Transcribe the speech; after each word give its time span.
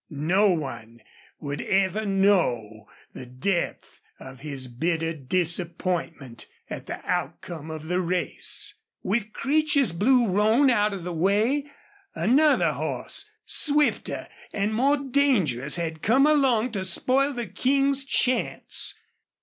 No 0.09 0.49
one 0.49 1.01
would 1.39 1.61
ever 1.61 2.07
know 2.07 2.87
the 3.13 3.27
depth 3.27 4.01
of 4.19 4.39
his 4.39 4.67
bitter 4.67 5.13
disappointment 5.13 6.47
at 6.71 6.87
the 6.87 7.07
outcome 7.07 7.69
of 7.69 7.85
the 7.87 8.01
race. 8.01 8.73
With 9.03 9.31
Creech's 9.31 9.91
Blue 9.91 10.27
Roan 10.27 10.71
out 10.71 10.93
of 10.95 11.03
the 11.03 11.13
way, 11.13 11.69
another 12.15 12.71
horse, 12.73 13.29
swifter 13.45 14.27
and 14.51 14.73
more 14.73 14.97
dangerous, 14.97 15.75
had 15.75 16.01
come 16.01 16.25
along 16.25 16.71
to 16.71 16.83
spoil 16.83 17.31
the 17.31 17.45
King's 17.45 18.03
chance. 18.03 18.95